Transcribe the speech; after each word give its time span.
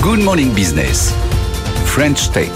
Good 0.00 0.20
Morning 0.20 0.54
Business. 0.54 1.12
French 1.84 2.30
Tech. 2.30 2.50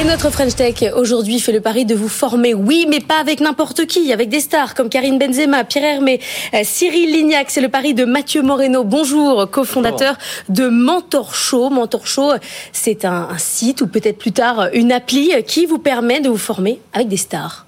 Et 0.00 0.04
notre 0.04 0.30
French 0.30 0.54
Tech 0.56 0.82
aujourd'hui 0.96 1.38
fait 1.38 1.52
le 1.52 1.60
pari 1.60 1.84
de 1.84 1.94
vous 1.94 2.08
former, 2.08 2.54
oui, 2.54 2.86
mais 2.88 3.00
pas 3.00 3.20
avec 3.20 3.40
n'importe 3.40 3.84
qui, 3.84 4.10
avec 4.10 4.30
des 4.30 4.40
stars 4.40 4.74
comme 4.74 4.88
Karine 4.88 5.18
Benzema, 5.18 5.62
Pierre 5.64 5.96
Hermé, 5.96 6.20
euh, 6.54 6.60
Cyril 6.64 7.12
Lignac. 7.12 7.50
C'est 7.50 7.60
le 7.60 7.68
pari 7.68 7.92
de 7.92 8.06
Mathieu 8.06 8.40
Moreno. 8.40 8.82
Bonjour, 8.82 9.48
cofondateur 9.50 10.16
de 10.48 10.68
Mentor 10.68 11.34
Show. 11.34 11.68
Mentor 11.68 12.06
Show, 12.06 12.32
c'est 12.72 13.04
un, 13.04 13.28
un 13.30 13.38
site 13.38 13.82
ou 13.82 13.86
peut-être 13.86 14.18
plus 14.18 14.32
tard 14.32 14.68
une 14.72 14.90
appli 14.90 15.32
qui 15.46 15.66
vous 15.66 15.78
permet 15.78 16.20
de 16.20 16.30
vous 16.30 16.38
former 16.38 16.80
avec 16.94 17.08
des 17.08 17.18
stars. 17.18 17.66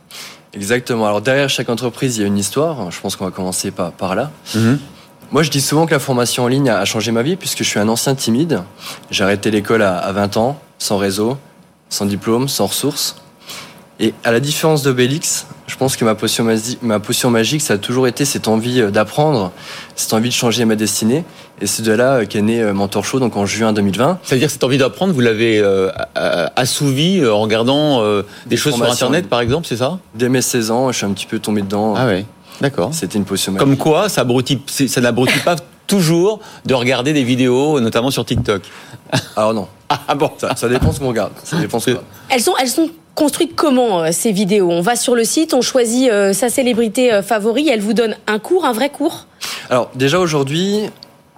Exactement. 0.55 1.07
Alors 1.07 1.21
derrière 1.21 1.51
chaque 1.51 1.69
entreprise, 1.69 2.17
il 2.17 2.23
y 2.23 2.25
a 2.25 2.29
une 2.29 2.39
histoire. 2.39 2.91
Je 2.91 2.99
pense 2.99 3.15
qu'on 3.15 3.27
va 3.27 3.31
commencer 3.31 3.71
par, 3.71 3.93
par 3.93 4.15
là. 4.15 4.31
Moi, 5.33 5.43
je 5.43 5.51
dis 5.51 5.61
souvent 5.61 5.87
que 5.87 5.93
la 5.93 5.99
formation 5.99 6.45
en 6.45 6.49
ligne 6.49 6.71
a 6.71 6.85
changé 6.85 7.11
ma 7.13 7.23
vie 7.23 7.37
puisque 7.37 7.59
je 7.59 7.69
suis 7.69 7.81
un 7.81 7.89
ancien 7.89 8.15
timide. 8.15 8.63
J'ai 9.11 9.25
arrêté 9.25 9.51
l'école 9.51 9.83
à, 9.83 9.97
à 9.99 10.13
20 10.13 10.37
ans, 10.37 10.59
sans 10.79 10.97
réseau, 10.99 11.37
sans 11.89 12.07
diplôme, 12.07 12.49
sans 12.49 12.67
ressources. 12.67 13.17
Et 13.99 14.13
à 14.25 14.31
la 14.31 14.41
différence 14.41 14.83
d'Obélix, 14.83 15.47
je 15.67 15.75
pense 15.77 15.97
que 15.97 16.05
ma 16.05 16.15
potion, 16.15 16.45
magi- 16.45 16.77
ma 16.83 17.01
potion 17.01 17.31
magique, 17.31 17.63
ça 17.63 17.75
a 17.75 17.79
toujours 17.79 18.07
été 18.07 18.27
cette 18.27 18.47
envie 18.47 18.83
euh, 18.83 18.91
d'apprendre, 18.91 19.53
cette 19.97 20.13
envie 20.13 20.29
de 20.29 20.35
changer 20.35 20.67
ma 20.67 20.77
destinée. 20.77 21.25
Et 21.63 21.67
c'est 21.67 21.83
de 21.83 21.93
là 21.93 22.17
euh, 22.17 22.27
qu'est 22.27 22.43
né 22.43 22.61
euh, 22.63 22.75
Mentor 22.75 23.07
Show, 23.07 23.21
donc 23.21 23.37
en 23.39 23.47
juin 23.47 23.73
2020. 23.73 24.19
C'est-à-dire 24.23 24.49
que 24.49 24.53
cette 24.53 24.65
envie 24.65 24.77
d'apprendre, 24.77 25.15
vous 25.15 25.21
l'avez 25.23 25.59
euh, 25.61 25.91
assouvie 26.57 27.27
en 27.27 27.41
regardant 27.41 28.03
euh, 28.03 28.23
des 28.45 28.59
choses 28.59 28.75
sur. 28.75 28.85
Internet, 28.85 29.29
par 29.31 29.41
exemple, 29.41 29.67
c'est 29.67 29.79
ça? 29.79 29.99
Dès 30.15 30.29
mes 30.29 30.43
16 30.43 30.71
ans, 30.71 30.93
je 30.93 30.99
suis 30.99 31.07
un 31.07 31.13
petit 31.13 31.27
peu 31.27 31.39
tombé 31.39 31.63
dedans. 31.63 31.95
Ah 31.97 32.05
ouais, 32.07 32.27
d'accord. 32.61 32.91
C'était 32.93 33.19
une 33.19 33.25
potion 33.25 33.53
magique. 33.53 33.67
Comme 33.67 33.77
quoi, 33.77 34.09
ça, 34.09 34.23
abrutit- 34.25 34.89
ça 34.89 35.01
n'abrutit 35.01 35.39
pas 35.41 35.57
toujours 35.87 36.41
de 36.65 36.75
regarder 36.75 37.13
des 37.13 37.23
vidéos, 37.23 37.81
notamment 37.81 38.11
sur 38.11 38.25
TikTok. 38.25 38.63
Alors 39.37 39.55
non, 39.55 39.69
Ah 40.09 40.15
bon 40.15 40.31
ça, 40.39 40.57
ça 40.57 40.69
dépend 40.69 40.93
ce 40.93 40.99
qu'on 41.01 41.09
regarde. 41.09 41.33
Ça 41.45 41.59
dépend 41.59 41.79
ce. 41.79 41.91
Elles 42.29 42.41
sont, 42.41 42.55
elles 42.61 42.69
sont 42.69 42.91
construites 43.15 43.55
comment 43.55 44.01
euh, 44.03 44.09
ces 44.13 44.33
vidéos? 44.33 44.69
On 44.71 44.81
va 44.81 44.97
sur 44.97 45.15
le 45.15 45.25
site, 45.25 45.55
on 45.55 45.61
choisit 45.63 46.11
euh, 46.11 46.33
sa 46.33 46.49
célébrité 46.49 47.13
euh, 47.13 47.23
favori, 47.23 47.69
elle 47.69 47.81
vous 47.81 47.93
donne 47.95 48.17
un 48.27 48.39
cours, 48.39 48.65
un 48.65 48.73
vrai 48.73 48.91
cours? 48.91 49.27
Alors 49.71 49.91
déjà 49.95 50.19
aujourd'hui, 50.19 50.81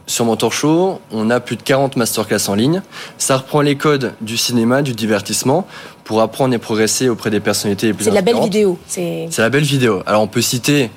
sur 0.07 0.25
Mentor 0.25 0.53
Show, 0.55 1.01
on 1.13 1.29
a 1.29 1.41
plus 1.41 1.57
de 1.57 1.63
40 1.63 1.97
masterclass 1.97 2.49
en 2.49 2.55
ligne. 2.55 2.81
Ça 3.19 3.37
reprend 3.37 3.61
les 3.61 3.77
codes 3.77 4.15
du 4.23 4.39
cinéma, 4.39 4.81
du 4.81 4.95
divertissement, 4.95 5.67
pour 6.05 6.23
apprendre 6.23 6.55
et 6.55 6.59
progresser 6.59 7.11
auprès 7.11 7.29
des 7.29 7.41
personnalités 7.41 7.89
les 7.89 7.93
plus 7.93 8.05
C'est 8.05 8.11
la 8.13 8.23
belle 8.23 8.41
vidéo. 8.41 8.79
C'est 8.87 9.29
C'est 9.31 9.43
la 9.43 9.51
belle 9.51 9.65
vidéo. 9.65 10.03
Alors 10.07 10.23
on 10.23 10.27
peut 10.27 10.41
citer, 10.41 10.91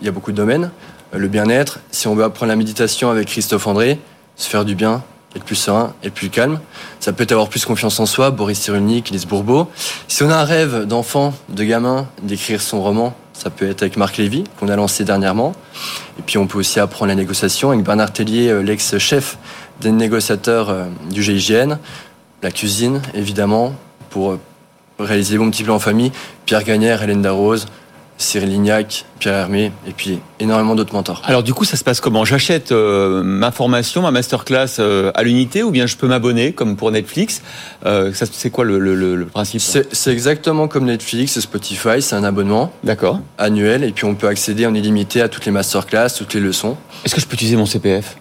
il 0.00 0.06
y 0.06 0.08
a 0.08 0.12
beaucoup 0.12 0.32
de 0.32 0.36
domaines, 0.36 0.70
euh, 1.14 1.18
le 1.18 1.28
bien-être, 1.28 1.80
si 1.90 2.08
on 2.08 2.14
veut 2.14 2.24
apprendre 2.24 2.50
la 2.50 2.56
méditation 2.56 3.10
avec 3.10 3.28
Christophe 3.28 3.66
André, 3.66 3.98
se 4.36 4.48
faire 4.48 4.64
du 4.64 4.74
bien, 4.74 5.02
être 5.36 5.44
plus 5.44 5.56
serein, 5.56 5.94
être 6.02 6.14
plus 6.14 6.30
calme. 6.30 6.60
Ça 7.00 7.12
peut 7.12 7.22
être 7.22 7.32
avoir 7.32 7.48
plus 7.48 7.64
confiance 7.64 7.98
en 8.00 8.06
soi, 8.06 8.30
Boris 8.30 8.58
Cyrulnik, 8.58 9.10
Lise 9.10 9.26
Bourbeau. 9.26 9.68
Si 10.08 10.22
on 10.22 10.30
a 10.30 10.36
un 10.36 10.44
rêve 10.44 10.84
d'enfant, 10.84 11.34
de 11.48 11.64
gamin, 11.64 12.08
d'écrire 12.22 12.60
son 12.60 12.82
roman, 12.82 13.14
ça 13.32 13.50
peut 13.50 13.68
être 13.68 13.82
avec 13.82 13.96
Marc 13.96 14.18
Lévy, 14.18 14.44
qu'on 14.58 14.68
a 14.68 14.76
lancé 14.76 15.04
dernièrement. 15.04 15.54
Et 16.18 16.22
puis 16.22 16.38
on 16.38 16.46
peut 16.46 16.58
aussi 16.58 16.80
apprendre 16.80 17.08
la 17.08 17.14
négociation 17.14 17.70
avec 17.70 17.82
Bernard 17.82 18.12
Tellier, 18.12 18.48
euh, 18.48 18.62
l'ex-chef 18.62 19.38
des 19.80 19.90
négociateurs 19.90 20.70
euh, 20.70 20.84
du 21.10 21.22
GIGN. 21.22 21.78
La 22.42 22.50
cuisine, 22.50 23.00
évidemment, 23.14 23.72
pour 24.10 24.36
réaliser 24.98 25.34
des 25.34 25.38
bons 25.38 25.50
petits 25.50 25.64
plans 25.64 25.76
en 25.76 25.80
famille. 25.80 26.12
Pierre 26.44 26.64
Gagnère, 26.64 27.02
Hélène 27.02 27.22
Darroze, 27.22 27.66
Cyril 28.18 28.50
Lignac, 28.50 29.04
Pierre 29.18 29.34
Hermé, 29.34 29.72
et 29.86 29.90
puis 29.92 30.20
énormément 30.38 30.74
d'autres 30.76 30.92
mentors. 30.94 31.22
Alors 31.24 31.42
du 31.42 31.54
coup, 31.54 31.64
ça 31.64 31.76
se 31.76 31.82
passe 31.82 32.00
comment? 32.00 32.24
J'achète 32.24 32.70
euh, 32.70 33.22
ma 33.24 33.50
formation, 33.50 34.00
ma 34.02 34.10
masterclass 34.12 34.76
euh, 34.78 35.10
à 35.14 35.22
l'unité, 35.24 35.62
ou 35.64 35.70
bien 35.72 35.86
je 35.86 35.96
peux 35.96 36.06
m'abonner 36.06 36.52
comme 36.52 36.76
pour 36.76 36.90
Netflix? 36.92 37.42
Euh, 37.84 38.12
C'est 38.14 38.50
quoi 38.50 38.64
le, 38.64 38.78
le- 38.78 38.94
le- 38.94 39.16
le 39.16 39.26
principe? 39.26 39.60
C'est 39.60 39.92
c'est 39.94 40.12
exactement 40.12 40.68
comme 40.68 40.84
Netflix, 40.84 41.40
Spotify, 41.40 42.00
c'est 42.00 42.14
un 42.14 42.22
abonnement 42.24 42.72
D'accord. 42.84 43.18
annuel, 43.38 43.82
et 43.82 43.90
puis 43.90 44.04
on 44.04 44.14
peut 44.14 44.28
accéder 44.28 44.66
en 44.66 44.74
illimité 44.74 45.20
à 45.20 45.28
toutes 45.28 45.44
les 45.46 45.52
masterclass, 45.52 46.08
toutes 46.16 46.34
les 46.34 46.40
leçons. 46.40 46.76
Est-ce 47.04 47.14
que 47.14 47.20
je 47.20 47.26
peux 47.26 47.34
utiliser 47.34 47.56
mon 47.56 47.66
CPF 47.66 48.16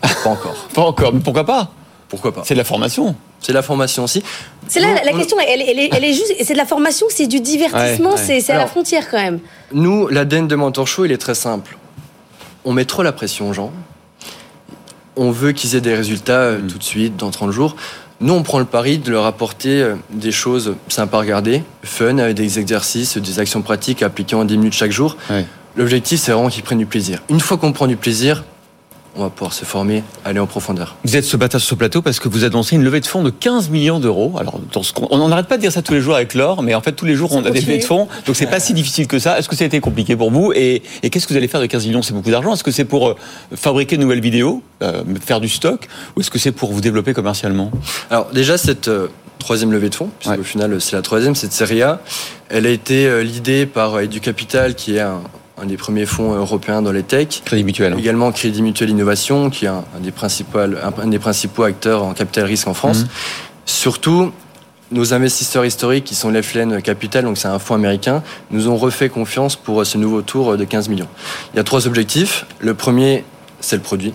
Pas 0.00 0.30
encore. 0.30 0.54
Pas 0.74 0.82
encore, 0.82 1.12
mais 1.14 1.20
pourquoi 1.20 1.44
pas? 1.44 1.70
Pourquoi 2.08 2.32
pas? 2.34 2.42
C'est 2.44 2.54
de 2.54 2.58
la 2.58 2.64
formation. 2.64 3.14
C'est 3.40 3.52
la 3.52 3.62
formation 3.62 4.04
aussi. 4.04 4.22
c'est 4.68 4.80
là 4.80 4.88
Nous, 4.88 4.94
la, 4.96 5.04
la 5.04 5.12
on- 5.14 5.18
question, 5.18 5.36
elle, 5.40 5.62
elle 5.62 5.78
est, 5.78 5.88
elle 5.92 6.04
est 6.04 6.12
juste. 6.12 6.34
C'est 6.42 6.52
de 6.52 6.58
la 6.58 6.66
formation, 6.66 7.06
c'est 7.08 7.26
du 7.26 7.40
divertissement, 7.40 8.10
Ouais, 8.14 8.26
ouais. 8.26 8.40
c'est 8.40 8.52
à 8.52 8.58
la 8.58 8.66
frontière 8.66 9.08
quand 9.10 9.16
même. 9.18 9.40
Nous, 9.72 10.08
l'ADN 10.08 10.46
de 10.46 10.54
Mentor 10.56 10.86
Show, 10.86 11.04
il 11.06 11.12
est 11.12 11.18
très 11.18 11.34
simple. 11.34 11.76
On 12.64 12.72
met 12.72 12.84
trop 12.84 13.02
la 13.02 13.12
pression 13.12 13.48
aux 13.48 13.52
gens. 13.54 13.72
On 15.16 15.30
veut 15.30 15.52
qu'ils 15.52 15.74
aient 15.76 15.80
des 15.80 15.94
résultats 15.94 16.40
euh, 16.40 16.58
Mm. 16.58 16.66
tout 16.68 16.78
de 16.78 16.84
suite, 16.84 17.16
dans 17.16 17.30
30 17.30 17.50
jours. 17.50 17.76
Nous, 18.20 18.32
on 18.34 18.42
prend 18.42 18.58
le 18.58 18.64
pari 18.66 18.98
de 18.98 19.10
leur 19.10 19.24
apporter 19.24 19.80
euh, 19.82 19.94
des 20.10 20.30
choses 20.32 20.74
sympas 20.88 21.18
à 21.18 21.20
regarder, 21.20 21.62
fun, 21.82 22.18
avec 22.18 22.36
des 22.36 22.58
exercices, 22.58 23.16
des 23.16 23.38
actions 23.38 23.62
pratiques 23.62 24.02
à 24.02 24.06
appliquer 24.06 24.36
en 24.36 24.44
10 24.44 24.58
minutes 24.58 24.74
chaque 24.74 24.92
jour. 24.92 25.16
Ouais. 25.30 25.46
L'objectif, 25.76 26.20
c'est 26.20 26.32
vraiment 26.32 26.48
qu'ils 26.50 26.62
prennent 26.62 26.78
du 26.78 26.86
plaisir. 26.86 27.22
Une 27.30 27.40
fois 27.40 27.56
qu'on 27.56 27.72
prend 27.72 27.86
du 27.86 27.96
plaisir, 27.96 28.44
on 29.16 29.22
va 29.22 29.30
pouvoir 29.30 29.52
se 29.52 29.64
former, 29.64 30.02
aller 30.24 30.38
en 30.40 30.46
profondeur. 30.46 30.96
Vous 31.04 31.16
êtes 31.16 31.24
ce 31.24 31.36
matin 31.36 31.58
sur 31.58 31.68
ce 31.70 31.74
plateau 31.74 32.00
parce 32.02 32.20
que 32.20 32.28
vous 32.28 32.44
annoncez 32.44 32.76
une 32.76 32.84
levée 32.84 33.00
de 33.00 33.06
fonds 33.06 33.22
de 33.22 33.30
15 33.30 33.68
millions 33.70 33.98
d'euros. 34.00 34.34
Alors, 34.38 34.60
dans 34.72 34.82
ce 34.82 34.92
qu'on- 34.92 35.08
on 35.10 35.28
n'arrête 35.28 35.46
pas 35.48 35.56
de 35.56 35.62
dire 35.62 35.72
ça 35.72 35.82
tous 35.82 35.92
les 35.92 36.00
jours 36.00 36.14
avec 36.14 36.34
l'or, 36.34 36.62
mais 36.62 36.74
en 36.74 36.80
fait, 36.80 36.92
tous 36.92 37.06
les 37.06 37.14
jours, 37.16 37.32
on 37.32 37.44
a 37.44 37.50
des 37.50 37.60
levées 37.60 37.78
de 37.78 37.84
fonds. 37.84 38.08
Donc, 38.26 38.36
c'est 38.36 38.46
pas 38.46 38.60
si 38.60 38.72
difficile 38.72 39.06
que 39.06 39.18
ça. 39.18 39.38
Est-ce 39.38 39.48
que 39.48 39.56
ça 39.56 39.64
a 39.64 39.66
été 39.66 39.80
compliqué 39.80 40.16
pour 40.16 40.30
vous? 40.30 40.52
Et, 40.54 40.82
et 41.02 41.10
qu'est-ce 41.10 41.26
que 41.26 41.32
vous 41.32 41.36
allez 41.38 41.48
faire 41.48 41.60
de 41.60 41.66
15 41.66 41.86
millions? 41.86 42.02
C'est 42.02 42.14
beaucoup 42.14 42.30
d'argent. 42.30 42.52
Est-ce 42.54 42.64
que 42.64 42.70
c'est 42.70 42.84
pour 42.84 43.08
euh, 43.08 43.14
fabriquer 43.54 43.96
de 43.96 44.02
nouvelles 44.02 44.20
vidéos, 44.20 44.62
euh, 44.82 45.02
faire 45.24 45.40
du 45.40 45.48
stock, 45.48 45.88
ou 46.16 46.20
est-ce 46.20 46.30
que 46.30 46.38
c'est 46.38 46.52
pour 46.52 46.72
vous 46.72 46.80
développer 46.80 47.12
commercialement? 47.12 47.70
Alors 48.10 48.30
déjà 48.32 48.56
cette 48.58 48.88
euh, 48.88 49.08
troisième 49.38 49.72
levée 49.72 49.88
de 49.88 49.94
fonds, 49.94 50.10
puisqu'au 50.18 50.38
Ouais. 50.38 50.44
final 50.44 50.80
c'est 50.80 50.94
la 50.96 51.02
troisième, 51.02 51.34
cette 51.34 51.52
série 51.52 51.82
A, 51.82 52.00
elle 52.48 52.66
a 52.66 52.70
été 52.70 53.06
euh, 53.06 53.22
l'idée 53.22 53.66
par 53.66 53.94
euh, 53.94 54.00
Educapital, 54.02 54.74
qui 54.74 54.96
est 54.96 55.00
un, 55.00 55.20
un 55.62 55.66
des 55.66 55.76
premiers 55.76 56.06
fonds 56.06 56.34
européens 56.34 56.82
dans 56.82 56.92
les 56.92 57.02
tech. 57.02 57.42
Crédit 57.44 57.64
mutuel. 57.64 57.94
Également 57.98 58.32
Crédit 58.32 58.62
Mutuel 58.62 58.90
Innovation, 58.90 59.50
qui 59.50 59.66
est 59.66 59.68
un, 59.68 59.84
un 59.96 60.00
des, 60.00 60.10
principaux, 60.10 60.58
un, 60.58 60.92
un 61.02 61.06
des 61.06 61.18
principaux 61.18 61.64
acteurs 61.64 62.02
en 62.02 62.14
capital 62.14 62.44
risque 62.44 62.68
en 62.68 62.74
France. 62.74 63.02
Mhm. 63.02 63.08
Surtout, 63.66 64.32
nos 64.90 65.14
investisseurs 65.14 65.64
historiques, 65.64 66.04
qui 66.04 66.14
sont 66.14 66.30
l'Eflen 66.30 66.82
Capital, 66.82 67.24
donc 67.24 67.38
c'est 67.38 67.48
un 67.48 67.58
fonds 67.58 67.74
américain, 67.74 68.22
nous 68.50 68.68
ont 68.68 68.76
refait 68.76 69.08
confiance 69.08 69.56
pour 69.56 69.80
euh, 69.80 69.84
ce 69.84 69.98
nouveau 69.98 70.22
tour 70.22 70.56
de 70.56 70.64
15 70.64 70.88
millions. 70.88 71.08
Il 71.52 71.58
y 71.58 71.60
a 71.60 71.64
trois 71.64 71.86
objectifs. 71.86 72.46
Le 72.58 72.74
premier, 72.74 73.24
c'est 73.60 73.76
le 73.76 73.82
produit. 73.82 74.14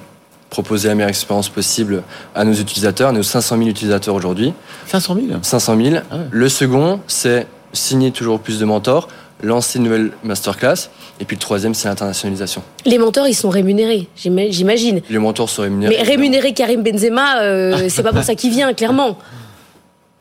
Proposer 0.49 0.87
la 0.87 0.95
meilleure 0.95 1.09
expérience 1.09 1.49
possible 1.49 2.03
à 2.33 2.43
nos 2.43 2.53
utilisateurs, 2.53 3.09
à 3.09 3.11
nos 3.11 3.23
500 3.23 3.57
000 3.57 3.69
utilisateurs 3.69 4.15
aujourd'hui. 4.15 4.53
500 4.87 5.15
000 5.15 5.27
500 5.41 5.77
000. 5.81 5.95
Ah 6.09 6.15
ouais. 6.15 6.23
Le 6.31 6.49
second, 6.49 7.01
c'est 7.07 7.47
signer 7.73 8.11
toujours 8.11 8.39
plus 8.39 8.59
de 8.59 8.65
mentors, 8.65 9.09
lancer 9.43 9.77
une 9.79 9.85
nouvelle 9.85 10.11
masterclass. 10.23 10.89
Et 11.19 11.25
puis 11.25 11.35
le 11.35 11.41
troisième, 11.41 11.73
c'est 11.73 11.87
l'internationalisation. 11.87 12.61
Les 12.85 12.97
mentors, 12.97 13.27
ils 13.27 13.33
sont 13.35 13.49
rémunérés, 13.49 14.07
j'ima- 14.15 14.49
j'imagine. 14.49 15.01
Les 15.09 15.19
mentors 15.19 15.49
sont 15.49 15.61
rémunérés. 15.63 15.95
Mais 15.97 16.03
rémunérer 16.03 16.53
Karim 16.53 16.83
Benzema, 16.83 17.41
euh, 17.41 17.85
c'est 17.89 18.03
pas 18.03 18.13
pour 18.13 18.23
ça 18.23 18.35
qu'il 18.35 18.51
vient, 18.51 18.73
clairement. 18.73 19.17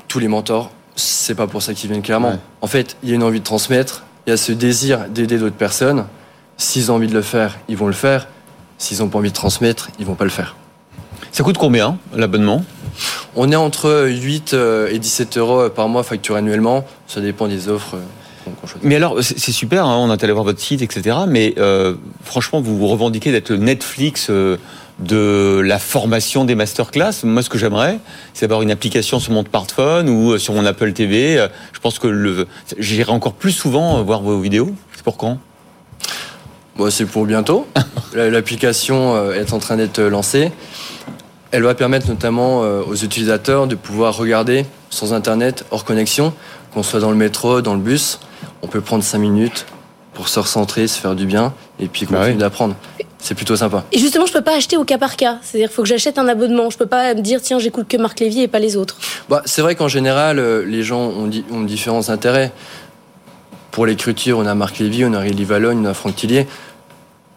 Tous 0.09 0.19
les 0.19 0.29
mentors, 0.29 0.71
c'est 0.97 1.35
pas 1.35 1.47
pour 1.47 1.63
ça 1.63 1.75
qu'ils 1.75 1.91
viennent 1.91 2.03
clairement. 2.03 2.31
Ouais. 2.31 2.39
En 2.61 2.67
fait, 2.67 2.97
il 3.03 3.09
y 3.09 3.13
a 3.13 3.15
une 3.17 3.23
envie 3.23 3.41
de 3.41 3.45
transmettre, 3.45 4.05
il 4.27 4.31
y 4.31 4.33
a 4.33 4.37
ce 4.37 4.53
désir 4.53 5.07
d'aider 5.09 5.39
d'autres 5.39 5.57
personnes. 5.57 6.07
S'ils 6.57 6.93
ont 6.93 6.97
envie 6.97 7.09
de 7.09 7.15
le 7.15 7.23
faire, 7.23 7.59
ils 7.69 7.77
vont 7.77 7.89
le 7.89 7.93
faire. 7.93 8.29
S'ils 8.79 8.99
n'ont 9.01 9.09
pas 9.09 9.19
envie 9.19 9.31
de 9.31 9.35
transmettre, 9.35 9.89
ils 9.99 10.07
vont 10.07 10.15
pas 10.15 10.25
le 10.25 10.31
faire. 10.31 10.57
Ça 11.33 11.43
coûte 11.43 11.59
combien 11.59 11.99
l'abonnement? 12.15 12.65
On 13.35 13.51
est 13.51 13.57
entre 13.57 14.07
8 14.09 14.55
euh, 14.55 14.89
et 14.93 15.01
17 15.01 15.37
euros 15.39 15.69
par 15.71 15.89
mois 15.89 16.05
facturé 16.05 16.39
annuellement. 16.39 16.85
Ça 17.09 17.21
dépend 17.21 17.49
des 17.49 17.69
offres 17.69 17.97
qu'on 18.45 18.51
qu'on 18.53 18.67
choisit. 18.67 18.85
Mais 18.85 18.97
alors, 18.97 19.19
c'est 19.23 19.53
super, 19.53 19.87
hein, 19.87 19.97
on 19.99 20.13
est 20.13 20.23
allé 20.23 20.33
voir 20.33 20.45
votre 20.45 20.61
site, 20.61 20.83
etc. 20.83 21.17
Mais 21.29 21.55
euh, 21.59 21.95
franchement, 22.23 22.61
vous 22.61 22.77
vous 22.79 22.87
revendiquez 22.89 23.33
d'être 23.33 23.51
le 23.51 23.57
Netflix 23.57 24.29
euh, 24.31 24.57
de 25.01 25.61
la 25.65 25.79
formation 25.79 26.45
des 26.45 26.55
masterclass. 26.55 27.13
Moi, 27.25 27.43
ce 27.43 27.49
que 27.49 27.59
j'aimerais, 27.59 27.99
c'est 28.33 28.45
avoir 28.45 28.63
une 28.63 28.71
application 28.71 29.19
sur 29.19 29.33
mon 29.33 29.45
smartphone 29.45 30.09
ou 30.09 30.33
euh, 30.33 30.39
sur 30.39 30.55
mon 30.55 30.65
Apple 30.67 30.93
TV. 30.93 31.45
Je 31.73 31.81
pense 31.81 31.99
que 31.99 32.07
le, 32.07 32.47
j'irai 32.79 33.11
encore 33.11 33.33
plus 33.33 33.53
souvent 33.53 33.99
euh, 33.99 34.03
voir 34.03 34.21
vos 34.23 34.39
vidéos. 34.39 34.71
C'est 34.95 35.03
pour 35.05 35.17
quand? 35.17 35.39
Bon, 36.77 36.91
c'est 36.91 37.07
pour 37.07 37.25
bientôt. 37.27 37.67
La- 38.15 38.31
L'application 38.31 39.33
est 39.33 39.53
en 39.53 39.59
train 39.59 39.77
d'être 39.77 40.01
lancée. 40.01 40.53
Elle 41.51 41.63
va 41.63 41.75
permettre 41.77 42.09
notamment 42.09 42.61
aux 42.61 42.97
utilisateurs 42.97 43.69
de 43.69 43.77
pouvoir 43.77 44.17
regarder 44.17 44.67
sans 44.91 45.13
Internet, 45.13 45.65
hors 45.71 45.85
connexion, 45.85 46.33
qu'on 46.73 46.83
soit 46.83 46.99
dans 46.99 47.11
le 47.11 47.17
métro, 47.17 47.61
dans 47.61 47.75
le 47.75 47.81
bus. 47.81 48.19
On 48.63 48.67
peut 48.67 48.81
prendre 48.81 49.03
5 49.05 49.19
minutes 49.19 49.67
pour 50.13 50.29
se 50.29 50.39
recentrer, 50.39 50.87
se 50.87 50.99
faire 51.01 51.15
du 51.15 51.27
bien 51.27 51.53
et 51.81 51.89
puis 51.89 52.07
Bah 52.07 52.13
continuer 52.19 52.33
oui. 52.35 52.39
d'apprendre. 52.39 52.75
C'est 53.19 53.35
plutôt 53.35 53.57
sympa. 53.57 53.85
Et 53.91 53.99
justement, 53.99 54.27
je 54.27 54.33
peux 54.33 54.43
pas 54.43 54.55
acheter 54.57 54.77
au 54.77 54.85
cas 54.85 54.99
par 54.99 55.17
cas. 55.17 55.39
C'est-à-dire 55.43 55.69
qu'il 55.69 55.75
faut 55.77 55.83
que 55.83 55.89
j'achète 55.89 56.19
un 56.19 56.29
abonnement. 56.29 56.69
Je 56.71 56.77
peux 56.77 56.87
pas 56.87 57.15
me 57.15 57.21
dire, 57.23 57.41
tiens, 57.41 57.59
j'écoute 57.59 57.89
que 57.89 57.97
Marc 57.97 58.21
Lévy 58.21 58.43
et 58.43 58.49
pas 58.49 58.59
les 58.59 58.77
autres. 58.77 58.99
Bah, 59.31 59.41
c'est 59.47 59.63
vrai 59.63 59.75
qu'en 59.75 59.89
général, 59.89 60.39
euh, 60.39 60.65
les 60.67 60.83
gens 60.83 61.01
ont, 61.01 61.27
di- 61.27 61.45
ont 61.51 61.63
différents 61.63 62.11
intérêts. 62.11 62.53
Pour 63.71 63.87
l'écriture, 63.87 64.39
on 64.39 64.47
a 64.47 64.55
Marc 64.55 64.79
Lévy, 64.79 65.05
on 65.07 65.15
a 65.15 65.19
Rélie 65.21 65.45
Valogne, 65.45 65.79
on 65.83 65.87
a 65.91 65.95
Franck 65.95 66.17
Tillier. 66.17 66.47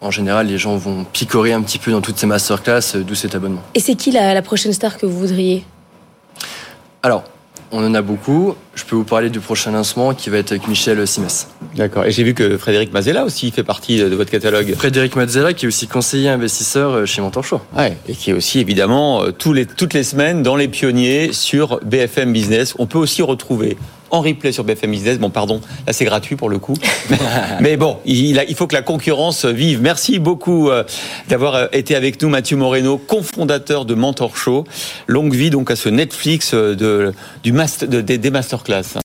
en 0.02 0.10
général, 0.12 0.46
les 0.46 0.58
gens 0.58 0.76
vont 0.76 1.04
picorer 1.04 1.52
un 1.54 1.62
petit 1.62 1.78
peu 1.78 1.90
dans 1.90 2.00
toutes 2.02 2.18
ces 2.18 2.26
masterclass, 2.26 2.96
d'où 3.04 3.14
cet 3.16 3.34
abonnement. 3.34 3.62
Et 3.74 3.80
c'est 3.80 3.94
qui 3.96 4.12
la, 4.12 4.34
la 4.34 4.42
prochaine 4.42 4.72
star 4.74 4.96
que 4.98 5.06
vous 5.06 5.18
voudriez? 5.18 5.64
Alors, 7.02 7.24
on 7.70 7.84
en 7.84 7.94
a 7.94 8.02
beaucoup. 8.02 8.54
Je 8.74 8.84
peux 8.84 8.96
vous 8.96 9.04
parler 9.04 9.30
du 9.30 9.40
prochain 9.40 9.72
lancement 9.72 10.14
qui 10.14 10.30
va 10.30 10.38
être 10.38 10.52
avec 10.52 10.68
Michel 10.68 11.06
Simès. 11.06 11.48
D'accord. 11.74 12.04
Et 12.04 12.10
j'ai 12.10 12.22
vu 12.22 12.34
que 12.34 12.56
Frédéric 12.56 12.92
Mazella 12.92 13.24
aussi 13.24 13.50
fait 13.50 13.62
partie 13.62 13.98
de 13.98 14.14
votre 14.14 14.30
catalogue. 14.30 14.74
Frédéric 14.74 15.16
Mazella 15.16 15.52
qui 15.52 15.66
est 15.66 15.68
aussi 15.68 15.86
conseiller 15.86 16.28
investisseur 16.28 16.92
euh, 16.92 17.06
chez 17.06 17.20
Mentor 17.20 17.44
Show. 17.44 17.60
Ouais, 17.76 17.96
et 18.08 18.14
qui 18.14 18.30
est 18.30 18.34
aussi 18.34 18.60
évidemment 18.60 19.22
euh, 19.22 19.32
tous 19.32 19.52
les, 19.52 19.66
toutes 19.66 19.94
les 19.94 20.04
semaines 20.04 20.42
dans 20.42 20.56
les 20.56 20.68
pionniers 20.68 21.32
sur 21.32 21.80
BFM 21.84 22.32
Business. 22.32 22.74
On 22.78 22.86
peut 22.86 22.98
aussi 22.98 23.22
retrouver 23.22 23.76
en 24.10 24.20
replay 24.20 24.52
sur 24.52 24.64
BFM 24.64 24.90
Business. 24.90 25.18
Bon, 25.18 25.30
pardon, 25.30 25.60
là 25.86 25.92
c'est 25.92 26.04
gratuit 26.04 26.36
pour 26.36 26.48
le 26.48 26.58
coup. 26.58 26.74
Mais 27.60 27.76
bon, 27.76 27.98
il, 28.04 28.54
faut 28.54 28.66
que 28.66 28.74
la 28.74 28.82
concurrence 28.82 29.44
vive. 29.44 29.80
Merci 29.82 30.18
beaucoup 30.18 30.70
euh, 30.70 30.84
d'avoir 31.28 31.74
été 31.74 31.94
avec 31.94 32.20
nous, 32.22 32.28
Mathieu 32.28 32.56
Moreno, 32.56 32.98
cofondateur 32.98 33.84
de 33.84 33.94
Mentor 33.94 34.36
Show. 34.36 34.64
Longue 35.06 35.34
vie 35.34 35.50
donc 35.50 35.70
à 35.70 35.76
ce 35.76 35.88
Netflix 35.88 36.54
de, 36.54 37.12
du 37.42 37.52
de, 37.52 38.00
des, 38.00 38.18
des 38.18 38.30
masterclass. 38.30 38.96